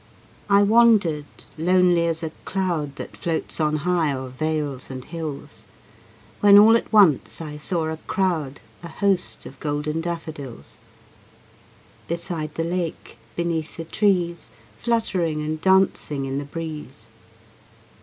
I 0.49 0.63
wandered 0.63 1.27
lonely 1.59 2.07
as 2.07 2.23
a 2.23 2.31
cloud 2.43 2.95
That 2.95 3.15
floats 3.15 3.59
on 3.59 3.75
high 3.85 4.11
o'er 4.11 4.29
vales 4.29 4.89
and 4.89 5.05
hills, 5.05 5.61
When 6.39 6.57
all 6.57 6.75
at 6.75 6.91
once 6.91 7.39
I 7.39 7.57
saw 7.57 7.85
a 7.85 7.97
crowd, 8.07 8.61
A 8.81 8.87
host 8.87 9.45
of 9.45 9.59
golden 9.59 10.01
daffodils: 10.01 10.77
Beside 12.07 12.55
the 12.55 12.63
lake, 12.63 13.17
beneath 13.35 13.77
the 13.77 13.85
trees, 13.85 14.49
Fluttering 14.75 15.43
and 15.43 15.61
dancing 15.61 16.25
in 16.25 16.39
the 16.39 16.45
breeze. 16.45 17.05